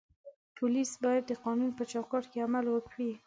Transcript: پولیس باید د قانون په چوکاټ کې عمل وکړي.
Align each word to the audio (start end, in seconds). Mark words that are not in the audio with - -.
پولیس 0.57 0.91
باید 1.03 1.23
د 1.27 1.31
قانون 1.43 1.71
په 1.77 1.83
چوکاټ 1.91 2.23
کې 2.31 2.39
عمل 2.45 2.65
وکړي. 2.69 3.11